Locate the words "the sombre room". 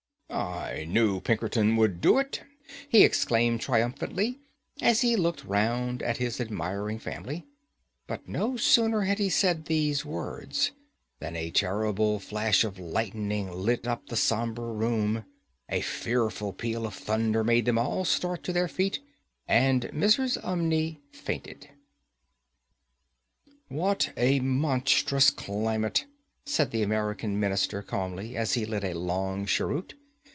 14.07-15.25